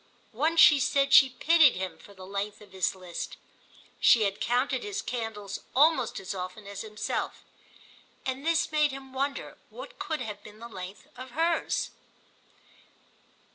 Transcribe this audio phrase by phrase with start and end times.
[0.33, 4.99] Once she said she pitied him for the length of his list—she had counted his
[4.99, 10.67] candles almost as often as himself—and this made him wonder what could have been the
[10.67, 11.91] length of hers.